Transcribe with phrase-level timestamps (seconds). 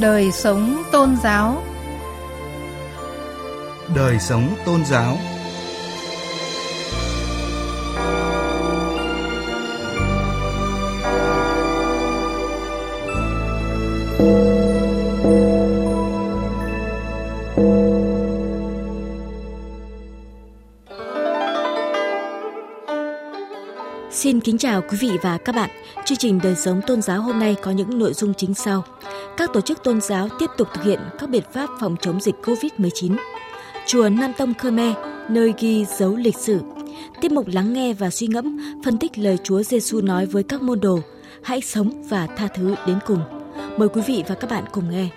[0.00, 1.62] Đời sống tôn giáo
[3.94, 5.16] Đời sống tôn giáo
[24.10, 25.70] Xin kính chào quý vị và các bạn.
[26.04, 28.84] Chương trình Đời sống tôn giáo hôm nay có những nội dung chính sau.
[29.38, 32.34] Các tổ chức tôn giáo tiếp tục thực hiện các biện pháp phòng chống dịch
[32.42, 33.16] COVID-19.
[33.86, 34.94] Chùa Nam Tông Khmer,
[35.28, 36.60] nơi ghi dấu lịch sử.
[37.20, 40.62] Tiếp mục lắng nghe và suy ngẫm, phân tích lời Chúa Giêsu nói với các
[40.62, 40.98] môn đồ.
[41.42, 43.20] Hãy sống và tha thứ đến cùng.
[43.76, 45.08] Mời quý vị và các bạn cùng nghe.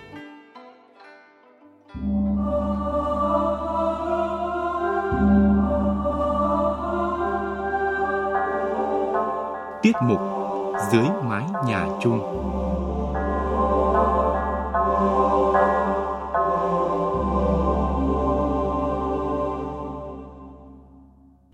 [9.82, 10.20] Tiết mục
[10.92, 12.51] Dưới mái nhà chung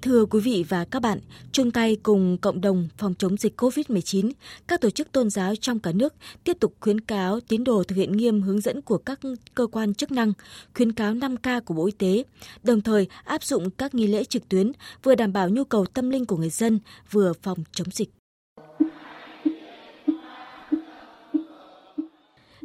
[0.09, 1.19] Thưa quý vị và các bạn,
[1.53, 4.31] chung tay cùng cộng đồng phòng chống dịch COVID-19,
[4.69, 7.97] các tổ chức tôn giáo trong cả nước tiếp tục khuyến cáo tín đồ thực
[7.97, 9.20] hiện nghiêm hướng dẫn của các
[9.55, 10.33] cơ quan chức năng,
[10.75, 12.25] khuyến cáo 5K của Bộ Y tế,
[12.62, 16.11] đồng thời áp dụng các nghi lễ trực tuyến vừa đảm bảo nhu cầu tâm
[16.11, 16.78] linh của người dân,
[17.11, 18.11] vừa phòng chống dịch.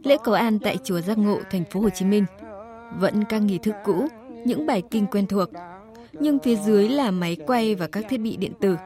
[0.03, 2.25] Lễ cầu an tại chùa Giác Ngộ, thành phố Hồ Chí Minh
[2.99, 4.07] vẫn các nghi thức cũ,
[4.45, 5.49] những bài kinh quen thuộc,
[6.13, 8.77] nhưng phía dưới là máy quay và các thiết bị điện tử.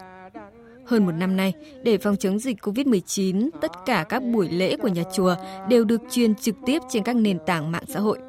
[0.85, 4.87] Hơn một năm nay, để phòng chống dịch COVID-19, tất cả các buổi lễ của
[4.87, 5.35] nhà chùa
[5.69, 8.19] đều được truyền trực tiếp trên các nền tảng mạng xã hội.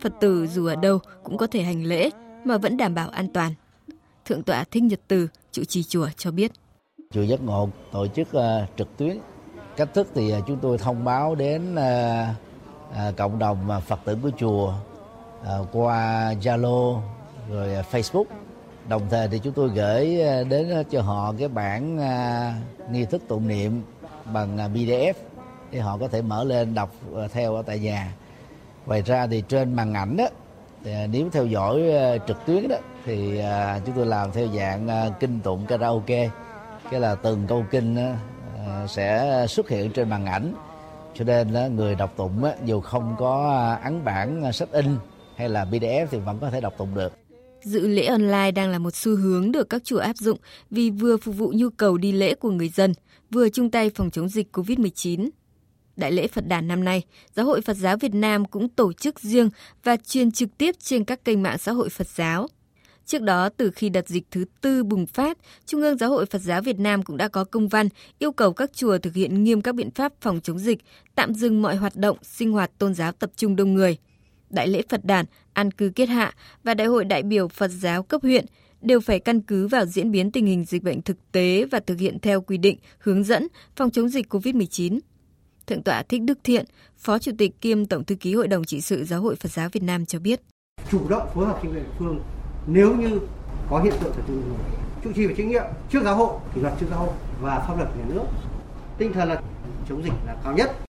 [0.00, 2.10] Phật tử dù ở đâu cũng có thể hành lễ
[2.44, 3.52] mà vẫn đảm bảo an toàn.
[4.24, 6.52] Thượng tọa Thích Nhật Từ, trụ trì chùa cho biết.
[7.10, 8.42] Chùa Giác Ngộ tổ chức uh,
[8.76, 9.18] trực tuyến.
[9.76, 11.80] Cách thức thì uh, chúng tôi thông báo đến uh,
[12.90, 14.74] uh, cộng đồng Phật tử của chùa
[15.40, 17.00] uh, qua Zalo
[17.50, 18.24] rồi à, Facebook.
[18.88, 21.96] Đồng thời thì chúng tôi gửi à, đến à, cho họ cái bản
[22.90, 23.82] nghi thức tụng niệm
[24.32, 25.12] bằng PDF
[25.72, 26.90] thì họ có thể mở lên đọc
[27.32, 28.12] theo ở tại nhà.
[28.86, 30.26] Ngoài ra thì trên màn ảnh đó
[30.84, 31.82] thì nếu theo dõi
[32.26, 33.42] trực tuyến đó thì
[33.86, 36.30] chúng tôi làm theo dạng kinh tụng karaoke.
[36.90, 38.14] Cái là từng câu kinh
[38.88, 40.54] sẽ xuất hiện trên màn ảnh.
[41.14, 44.98] Cho nên người đọc tụng dù không có ấn bản sách in
[45.36, 47.25] hay là PDF thì vẫn có thể đọc tụng được.
[47.62, 50.38] Dự lễ online đang là một xu hướng được các chùa áp dụng
[50.70, 52.92] vì vừa phục vụ nhu cầu đi lễ của người dân,
[53.30, 55.28] vừa chung tay phòng chống dịch COVID-19.
[55.96, 57.02] Đại lễ Phật đàn năm nay,
[57.34, 59.50] Giáo hội Phật giáo Việt Nam cũng tổ chức riêng
[59.84, 62.48] và truyền trực tiếp trên các kênh mạng xã hội Phật giáo.
[63.06, 66.38] Trước đó, từ khi đợt dịch thứ tư bùng phát, Trung ương Giáo hội Phật
[66.38, 67.88] giáo Việt Nam cũng đã có công văn
[68.18, 70.78] yêu cầu các chùa thực hiện nghiêm các biện pháp phòng chống dịch,
[71.14, 73.96] tạm dừng mọi hoạt động, sinh hoạt tôn giáo tập trung đông người.
[74.50, 76.34] Đại lễ Phật đàn, an cư kết hạ
[76.64, 78.44] và Đại hội đại biểu Phật giáo cấp huyện
[78.80, 82.00] đều phải căn cứ vào diễn biến tình hình dịch bệnh thực tế và thực
[82.00, 83.46] hiện theo quy định, hướng dẫn
[83.76, 84.98] phòng chống dịch COVID-19.
[85.66, 86.64] Thượng tọa Thích Đức Thiện,
[86.98, 89.68] Phó Chủ tịch kiêm Tổng thư ký Hội đồng trị sự Giáo hội Phật giáo
[89.72, 90.40] Việt Nam cho biết.
[90.90, 92.20] Chủ động phối hợp chính quyền địa phương
[92.66, 93.20] nếu như
[93.70, 96.74] có hiện tượng thật tự người trì và trách nhiệm trước giáo hội kỷ luật
[96.80, 98.24] trước giáo hội và pháp luật nhà nước
[98.98, 99.42] tinh thần là
[99.88, 100.85] chống dịch là cao nhất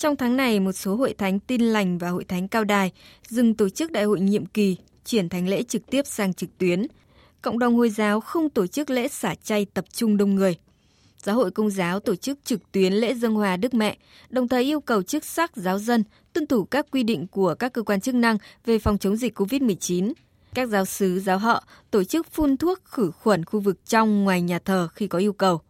[0.00, 2.92] trong tháng này, một số hội thánh tin lành và hội thánh cao đài
[3.28, 6.86] dừng tổ chức đại hội nhiệm kỳ, chuyển thánh lễ trực tiếp sang trực tuyến.
[7.42, 10.56] Cộng đồng Hồi giáo không tổ chức lễ xả chay tập trung đông người.
[11.22, 13.96] Giáo hội Công giáo tổ chức trực tuyến lễ dân hòa Đức Mẹ,
[14.30, 17.72] đồng thời yêu cầu chức sắc giáo dân tuân thủ các quy định của các
[17.72, 20.12] cơ quan chức năng về phòng chống dịch COVID-19.
[20.54, 24.42] Các giáo sứ, giáo họ tổ chức phun thuốc khử khuẩn khu vực trong ngoài
[24.42, 25.60] nhà thờ khi có yêu cầu.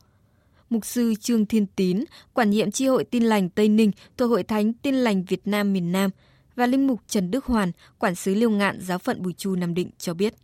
[0.70, 2.04] Mục sư Trương Thiên Tín,
[2.34, 5.72] quản nhiệm tri hội Tin lành Tây Ninh thuộc Hội Thánh Tin lành Việt Nam
[5.72, 6.10] miền Nam
[6.56, 9.74] và linh mục Trần Đức Hoàn, quản sứ Liêu Ngạn giáo phận Bùi Chu Nam
[9.74, 10.34] Định cho biết.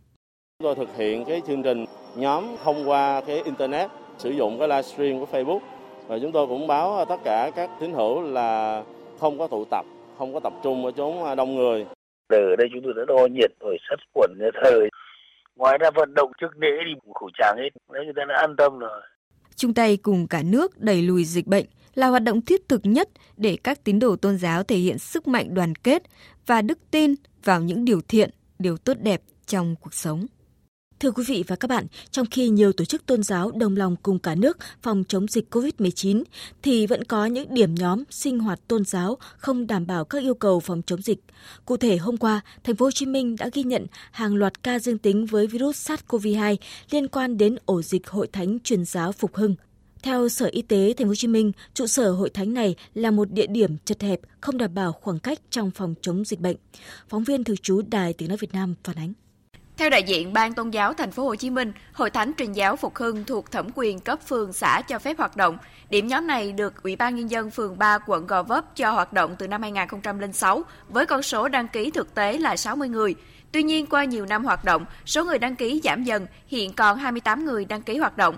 [0.59, 1.85] Chúng tôi thực hiện cái chương trình
[2.15, 5.59] nhóm thông qua cái internet, sử dụng cái livestream của Facebook
[6.07, 8.83] và chúng tôi cũng báo tất cả các tín hữu là
[9.19, 9.85] không có tụ tập,
[10.17, 11.85] không có tập trung ở chốn đông người.
[12.27, 14.31] Ở đây chúng tôi đã đo nhiệt rồi sát khuẩn
[14.63, 14.89] thời.
[15.55, 18.55] Ngoài ra vận động trước lễ thì khẩu trang hết, đấy người ta đã an
[18.57, 19.01] tâm rồi
[19.57, 21.65] chung tay cùng cả nước đẩy lùi dịch bệnh
[21.95, 25.27] là hoạt động thiết thực nhất để các tín đồ tôn giáo thể hiện sức
[25.27, 26.03] mạnh đoàn kết
[26.45, 30.25] và đức tin vào những điều thiện, điều tốt đẹp trong cuộc sống.
[30.99, 33.95] Thưa quý vị và các bạn, trong khi nhiều tổ chức tôn giáo đồng lòng
[34.03, 36.23] cùng cả nước phòng chống dịch COVID-19,
[36.61, 40.33] thì vẫn có những điểm nhóm sinh hoạt tôn giáo không đảm bảo các yêu
[40.33, 41.19] cầu phòng chống dịch.
[41.65, 44.79] Cụ thể hôm qua, thành phố Hồ Chí Minh đã ghi nhận hàng loạt ca
[44.79, 46.55] dương tính với virus SARS-CoV-2
[46.91, 49.55] liên quan đến ổ dịch Hội Thánh Truyền giáo Phục Hưng.
[50.03, 53.11] Theo Sở Y tế Thành phố Hồ Chí Minh, trụ sở hội thánh này là
[53.11, 56.57] một địa điểm chật hẹp, không đảm bảo khoảng cách trong phòng chống dịch bệnh.
[57.09, 59.13] Phóng viên thường trú Đài Tiếng nói Việt Nam phản ánh.
[59.77, 62.75] Theo đại diện Ban Tôn giáo Thành phố Hồ Chí Minh, Hội Thánh Truyền giáo
[62.75, 65.57] Phục Hưng thuộc thẩm quyền cấp phường xã cho phép hoạt động.
[65.89, 69.13] Điểm nhóm này được Ủy ban nhân dân phường 3 quận Gò Vấp cho hoạt
[69.13, 73.15] động từ năm 2006 với con số đăng ký thực tế là 60 người.
[73.51, 76.97] Tuy nhiên qua nhiều năm hoạt động, số người đăng ký giảm dần, hiện còn
[76.97, 78.37] 28 người đăng ký hoạt động.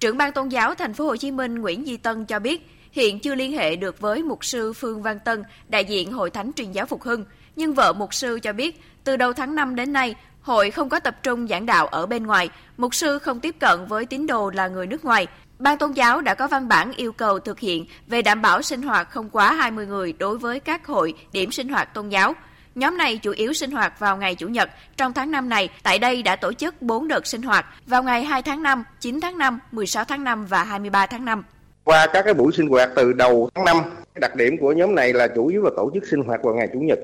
[0.00, 3.20] Trưởng ban Tôn giáo Thành phố Hồ Chí Minh Nguyễn Di Tân cho biết, hiện
[3.20, 6.72] chưa liên hệ được với mục sư Phương Văn Tân, đại diện Hội Thánh Truyền
[6.72, 7.24] giáo Phục Hưng,
[7.56, 11.00] nhưng vợ mục sư cho biết, từ đầu tháng 5 đến nay, hội không có
[11.00, 14.50] tập trung giảng đạo ở bên ngoài, mục sư không tiếp cận với tín đồ
[14.50, 15.26] là người nước ngoài.
[15.58, 18.82] Ban tôn giáo đã có văn bản yêu cầu thực hiện về đảm bảo sinh
[18.82, 22.34] hoạt không quá 20 người đối với các hội điểm sinh hoạt tôn giáo.
[22.74, 24.70] Nhóm này chủ yếu sinh hoạt vào ngày Chủ nhật.
[24.96, 28.24] Trong tháng 5 này, tại đây đã tổ chức 4 đợt sinh hoạt vào ngày
[28.24, 31.44] 2 tháng 5, 9 tháng 5, 16 tháng 5 và 23 tháng 5.
[31.84, 33.76] Qua các cái buổi sinh hoạt từ đầu tháng 5,
[34.14, 36.68] đặc điểm của nhóm này là chủ yếu là tổ chức sinh hoạt vào ngày
[36.72, 36.98] Chủ nhật.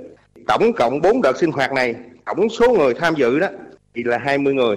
[0.48, 1.94] Tổng cộng 4 đợt sinh hoạt này,
[2.36, 3.48] tổng số người tham dự đó
[3.94, 4.76] thì là 20 người.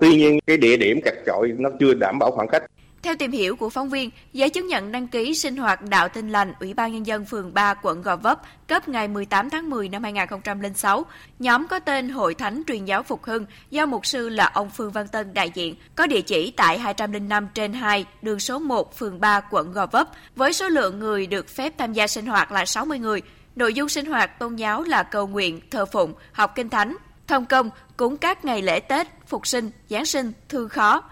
[0.00, 2.62] Tuy nhiên cái địa điểm cặt chọi nó chưa đảm bảo khoảng cách.
[3.02, 6.30] Theo tìm hiểu của phóng viên, giấy chứng nhận đăng ký sinh hoạt đạo tin
[6.30, 9.88] lành Ủy ban Nhân dân phường 3 quận Gò Vấp cấp ngày 18 tháng 10
[9.88, 11.06] năm 2006,
[11.38, 14.92] nhóm có tên Hội Thánh Truyền giáo Phục Hưng do mục sư là ông Phương
[14.92, 19.20] Văn Tân đại diện, có địa chỉ tại 205 trên 2, đường số 1, phường
[19.20, 22.66] 3, quận Gò Vấp, với số lượng người được phép tham gia sinh hoạt là
[22.66, 23.22] 60 người.
[23.56, 26.96] Nội dung sinh hoạt tôn giáo là cầu nguyện, thờ phụng, học kinh thánh,
[27.26, 31.02] thông công, cúng các ngày lễ Tết, Phục sinh, Giáng sinh, thư khó,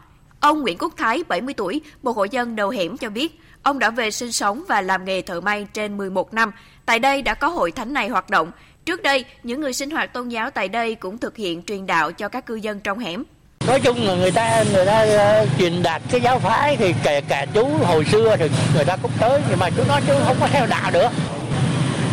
[0.41, 3.91] Ông Nguyễn Quốc Thái, 70 tuổi, một hộ dân đầu hẻm cho biết, ông đã
[3.91, 6.53] về sinh sống và làm nghề thợ may trên 11 năm.
[6.87, 8.51] Tại đây đã có hội thánh này hoạt động.
[8.85, 12.13] Trước đây, những người sinh hoạt tôn giáo tại đây cũng thực hiện truyền đạo
[12.13, 13.25] cho các cư dân trong hẻm.
[13.67, 15.03] Nói chung là người ta người ta
[15.43, 18.97] uh, truyền đạt cái giáo phái thì kể cả chú hồi xưa thì người ta
[19.03, 21.11] cũng tới nhưng mà chú nói chú không có theo đạo nữa.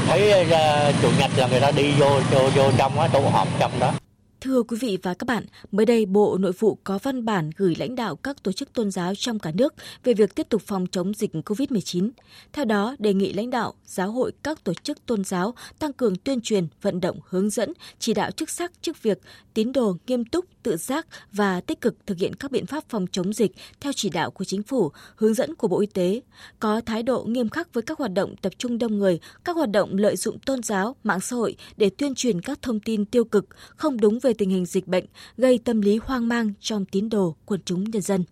[0.08, 3.48] Thấy uh, chủ nhật là người ta đi vô vô vô trong á tụ họp
[3.60, 3.94] trong đó.
[4.42, 7.76] Thưa quý vị và các bạn, mới đây Bộ Nội vụ có văn bản gửi
[7.80, 9.74] lãnh đạo các tổ chức tôn giáo trong cả nước
[10.04, 12.10] về việc tiếp tục phòng chống dịch COVID-19.
[12.54, 16.16] Theo đó, đề nghị lãnh đạo, giáo hội các tổ chức tôn giáo tăng cường
[16.16, 19.22] tuyên truyền, vận động, hướng dẫn, chỉ đạo chức sắc, chức việc,
[19.54, 23.06] tín đồ nghiêm túc, tự giác và tích cực thực hiện các biện pháp phòng
[23.12, 26.22] chống dịch theo chỉ đạo của chính phủ, hướng dẫn của Bộ Y tế,
[26.60, 29.72] có thái độ nghiêm khắc với các hoạt động tập trung đông người, các hoạt
[29.72, 33.24] động lợi dụng tôn giáo, mạng xã hội để tuyên truyền các thông tin tiêu
[33.24, 35.06] cực, không đúng về tình hình dịch bệnh,
[35.38, 38.24] gây tâm lý hoang mang trong tín đồ quần chúng nhân dân.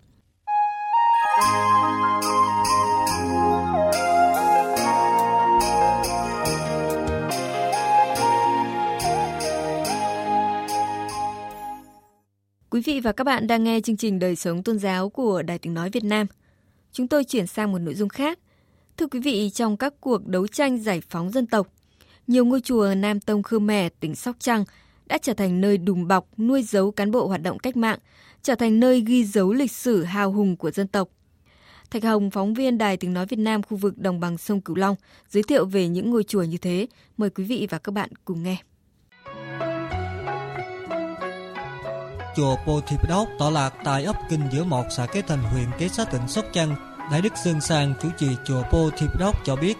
[13.05, 15.89] Và các bạn đang nghe chương trình Đời sống tôn giáo của Đài Tiếng Nói
[15.89, 16.27] Việt Nam.
[16.91, 18.39] Chúng tôi chuyển sang một nội dung khác.
[18.97, 21.67] Thưa quý vị, trong các cuộc đấu tranh giải phóng dân tộc,
[22.27, 24.63] nhiều ngôi chùa Nam Tông Khmer, tỉnh Sóc Trăng
[25.05, 27.99] đã trở thành nơi đùm bọc nuôi giấu cán bộ hoạt động cách mạng,
[28.41, 31.09] trở thành nơi ghi dấu lịch sử hào hùng của dân tộc.
[31.91, 34.75] Thạch Hồng, phóng viên Đài Tiếng Nói Việt Nam khu vực đồng bằng sông Cửu
[34.75, 34.95] Long,
[35.29, 36.87] giới thiệu về những ngôi chùa như thế.
[37.17, 38.57] Mời quý vị và các bạn cùng nghe.
[42.35, 45.67] Chùa Pô Thị Đốc tọa lạc tại ấp Kinh giữa một xã Kế Thành huyện
[45.77, 46.75] Kế Sách tỉnh Sóc Trăng.
[47.11, 49.77] Đại đức Sơn Sang chủ trì chùa Pô Thị Đốc cho biết,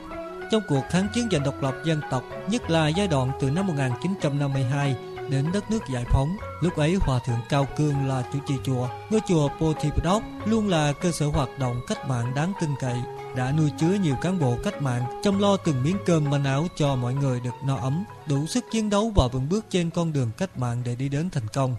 [0.52, 3.68] trong cuộc kháng chiến giành độc lập dân tộc, nhất là giai đoạn từ năm
[3.68, 4.96] 1952
[5.30, 6.38] đến đất nước giải phóng.
[6.62, 8.88] Lúc ấy Hòa Thượng Cao Cương là chủ trì chùa.
[9.10, 12.98] Ngôi chùa Pothipdok luôn là cơ sở hoạt động cách mạng đáng tin cậy,
[13.36, 16.68] đã nuôi chứa nhiều cán bộ cách mạng, chăm lo từng miếng cơm manh áo
[16.76, 20.14] cho mọi người được no ấm, đủ sức chiến đấu và vững bước trên con
[20.14, 21.76] đường cách mạng để đi đến thành công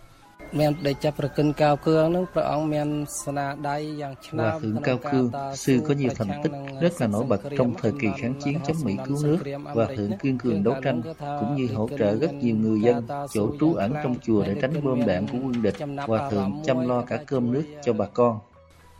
[0.59, 2.87] មានដេចប្រកិនកៅគឿងនឹងព្រះអង្គមាន
[3.21, 6.51] ស្នាដៃយ៉ាងឆ្នើម Hòa thượng Cao Cương, sư có nhiều thành tích
[6.81, 9.37] rất là nổi bật trong thời kỳ kháng chiến chống Mỹ cứu nước.
[9.75, 11.01] Hòa thượng kiên cường đấu tranh
[11.39, 14.73] cũng như hỗ trợ rất nhiều người dân chỗ trú ẩn trong chùa để tránh
[14.83, 15.75] bom đạn của quân địch.
[16.07, 18.39] Hòa thượng chăm lo cả cơm nước cho bà con.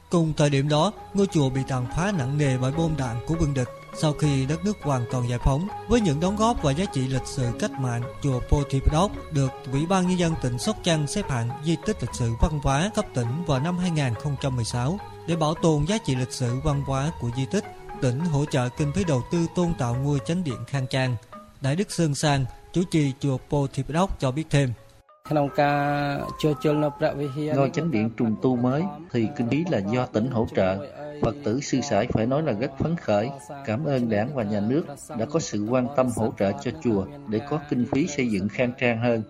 [0.10, 3.36] Cùng thời điểm đó, ngôi chùa bị tàn phá nặng nề bởi bom đạn của
[3.39, 3.68] quân địch.
[3.99, 7.09] Sau khi đất nước hoàn toàn giải phóng, với những đóng góp và giá trị
[7.09, 11.31] lịch sử cách mạng, chùa Potipdok được Ủy ban Nhân dân tỉnh Sóc Trăng xếp
[11.31, 14.99] hạng di tích lịch sử văn hóa cấp tỉnh vào năm 2016
[15.29, 17.65] để bảo tồn giá trị lịch sử văn hóa của di tích.
[18.00, 21.17] Tỉnh hỗ trợ kinh phí đầu tư tôn tạo ngôi chánh điện khang trang.
[21.61, 24.73] Đại đức Sơn Sang, chủ trì chùa Potipdok cho biết thêm.
[25.31, 25.49] Ngôi
[27.73, 30.76] chánh điện trùng tu mới thì kinh phí là do tỉnh hỗ trợ
[31.23, 33.30] Phật tử sư sãi phải nói là rất phấn khởi,
[33.66, 34.85] cảm ơn đảng và nhà nước
[35.18, 38.49] đã có sự quan tâm hỗ trợ cho chùa để có kinh phí xây dựng
[38.49, 39.23] khang trang hơn.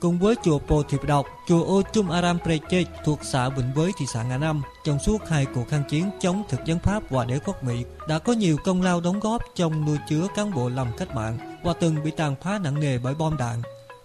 [0.00, 3.92] cùng với chùa Pô Thiệp Độc, chùa Ô Trung Aram Prechech thuộc xã Vĩnh Với,
[3.98, 7.24] thị xã Ngã Năm, trong suốt hai cuộc kháng chiến chống thực dân Pháp và
[7.24, 10.68] đế quốc Mỹ đã có nhiều công lao đóng góp trong nuôi chứa cán bộ
[10.68, 13.62] làm cách mạng và từng bị tàn phá nặng nề bởi bom đạn.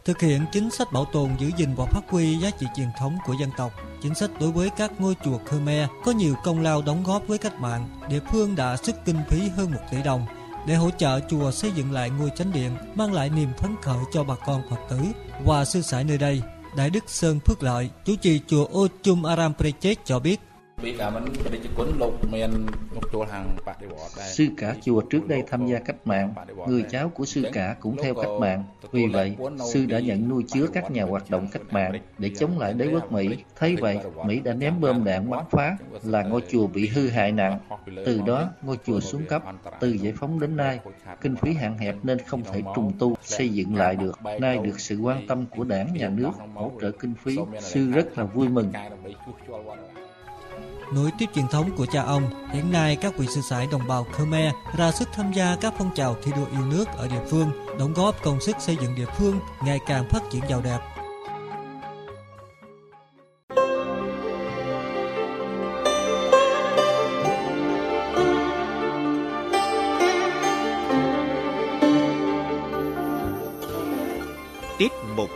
[0.08, 3.18] Thực hiện chính sách bảo tồn giữ gìn và phát huy giá trị truyền thống
[3.26, 3.72] của dân tộc,
[4.02, 7.38] chính sách đối với các ngôi chùa Khmer có nhiều công lao đóng góp với
[7.38, 7.90] cách mạng.
[8.10, 10.26] Địa phương đã xuất kinh phí hơn 1 tỷ đồng
[10.68, 14.04] để hỗ trợ chùa xây dựng lại ngôi chánh điện, mang lại niềm phấn khởi
[14.14, 15.00] cho bà con Phật tử
[15.46, 16.42] và sư sãi nơi đây.
[16.78, 20.40] Đại đức Sơn Phước Lợi, chủ trì chùa Ô Chum Aram Prechet cho biết,
[24.26, 26.34] Sư cả chùa trước đây tham gia cách mạng,
[26.68, 28.64] người cháu của sư cả cũng theo cách mạng.
[28.92, 29.36] Vì vậy,
[29.72, 32.88] sư đã nhận nuôi chứa các nhà hoạt động cách mạng để chống lại đế
[32.94, 33.44] quốc Mỹ.
[33.56, 37.32] Thấy vậy, Mỹ đã ném bom đạn bắn phá, là ngôi chùa bị hư hại
[37.32, 37.60] nặng.
[38.06, 39.44] Từ đó, ngôi chùa xuống cấp.
[39.80, 40.80] Từ giải phóng đến nay,
[41.22, 44.20] kinh phí hạn hẹp nên không thể trùng tu, xây dựng lại được.
[44.40, 48.18] Nay được sự quan tâm của đảng, nhà nước hỗ trợ kinh phí, sư rất
[48.18, 48.72] là vui mừng.
[50.94, 54.04] Nối tiếp truyền thống của cha ông, hiện nay các vị sư sãi đồng bào
[54.04, 57.52] Khmer ra sức tham gia các phong trào thi đua yêu nước ở địa phương,
[57.80, 60.80] đóng góp công sức xây dựng địa phương ngày càng phát triển giàu đẹp.
[74.78, 75.30] Tiết mục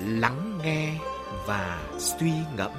[0.00, 0.92] Lắng nghe
[1.46, 2.70] và suy ngẫm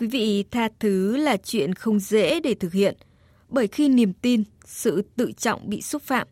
[0.00, 2.96] quý vị, tha thứ là chuyện không dễ để thực hiện,
[3.48, 6.28] bởi khi niềm tin, sự tự trọng bị xúc phạm,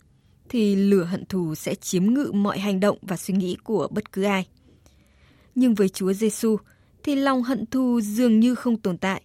[0.48, 4.12] thì lửa hận thù sẽ chiếm ngự mọi hành động và suy nghĩ của bất
[4.12, 4.46] cứ ai.
[5.54, 6.56] Nhưng với Chúa Giêsu
[7.02, 9.22] thì lòng hận thù dường như không tồn tại,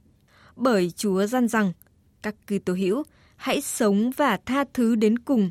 [0.56, 1.74] bởi Chúa gian rằng
[2.22, 3.04] các cư tổ hữu
[3.36, 5.50] hãy sống và tha thứ đến cùng.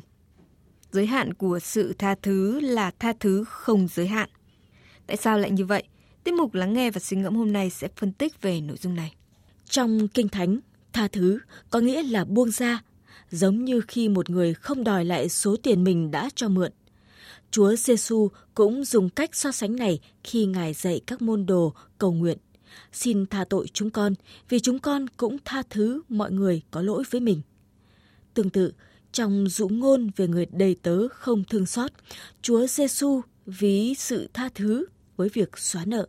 [0.91, 4.29] Giới hạn của sự tha thứ là tha thứ không giới hạn.
[5.07, 5.83] Tại sao lại như vậy?
[6.23, 8.95] Tiết mục lắng nghe và suy ngẫm hôm nay sẽ phân tích về nội dung
[8.95, 9.15] này.
[9.69, 10.59] Trong Kinh Thánh,
[10.93, 11.39] tha thứ
[11.69, 12.83] có nghĩa là buông ra,
[13.31, 16.71] giống như khi một người không đòi lại số tiền mình đã cho mượn.
[17.51, 22.13] Chúa Giêsu cũng dùng cách so sánh này khi Ngài dạy các môn đồ cầu
[22.13, 22.37] nguyện.
[22.91, 24.13] Xin tha tội chúng con,
[24.49, 27.41] vì chúng con cũng tha thứ mọi người có lỗi với mình.
[28.33, 28.73] Tương tự,
[29.11, 31.91] trong dụ ngôn về người đầy tớ không thương xót,
[32.41, 34.85] Chúa Giêsu ví sự tha thứ
[35.17, 36.07] với việc xóa nợ.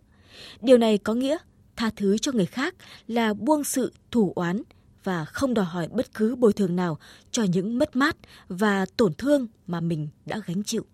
[0.61, 1.37] Điều này có nghĩa
[1.77, 2.75] tha thứ cho người khác
[3.09, 4.63] là buông sự thủ oán
[5.05, 6.99] và không đòi hỏi bất cứ bồi thường nào
[7.31, 8.17] cho những mất mát
[8.49, 10.85] và tổn thương mà mình đã gánh chịu.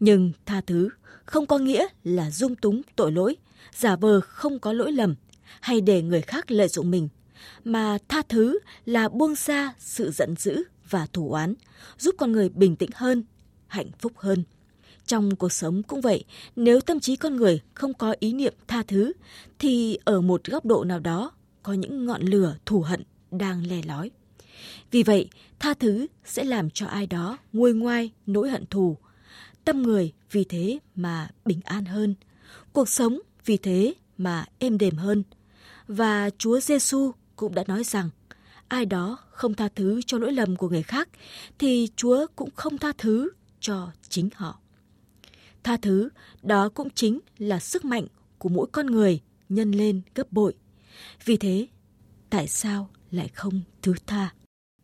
[0.00, 0.88] Nhưng tha thứ
[1.24, 3.36] không có nghĩa là dung túng tội lỗi,
[3.74, 5.14] giả vờ không có lỗi lầm
[5.60, 7.08] hay để người khác lợi dụng mình,
[7.64, 11.54] mà tha thứ là buông xa sự giận dữ và thủ oán,
[11.98, 13.24] giúp con người bình tĩnh hơn,
[13.66, 14.44] hạnh phúc hơn.
[15.06, 16.24] Trong cuộc sống cũng vậy,
[16.56, 19.12] nếu tâm trí con người không có ý niệm tha thứ,
[19.58, 23.82] thì ở một góc độ nào đó có những ngọn lửa thù hận đang le
[23.86, 24.10] lói.
[24.90, 25.28] Vì vậy,
[25.58, 28.96] tha thứ sẽ làm cho ai đó nguôi ngoai nỗi hận thù.
[29.64, 32.14] Tâm người vì thế mà bình an hơn.
[32.72, 35.22] Cuộc sống vì thế mà êm đềm hơn.
[35.88, 38.10] Và Chúa Giêsu cũng đã nói rằng,
[38.68, 41.08] ai đó không tha thứ cho lỗi lầm của người khác,
[41.58, 43.30] thì Chúa cũng không tha thứ
[43.60, 44.60] cho chính họ.
[45.64, 46.08] Tha thứ,
[46.42, 48.06] đó cũng chính là sức mạnh
[48.38, 50.54] của mỗi con người nhân lên gấp bội.
[51.24, 51.66] Vì thế,
[52.30, 54.30] tại sao lại không thứ tha?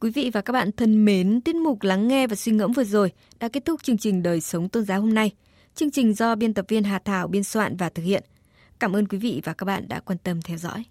[0.00, 2.84] Quý vị và các bạn thân mến, tiết mục lắng nghe và suy ngẫm vừa
[2.84, 5.30] rồi đã kết thúc chương trình Đời sống tôn giáo hôm nay.
[5.74, 8.24] Chương trình do biên tập viên Hà Thảo biên soạn và thực hiện.
[8.80, 10.84] Cảm ơn quý vị và các bạn đã quan tâm theo dõi.